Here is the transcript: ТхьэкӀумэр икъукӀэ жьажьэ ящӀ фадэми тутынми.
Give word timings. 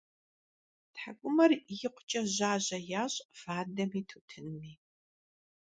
ТхьэкӀумэр 0.93 1.51
икъукӀэ 1.73 2.21
жьажьэ 2.35 2.79
ящӀ 3.01 3.19
фадэми 3.39 4.01
тутынми. 4.09 4.73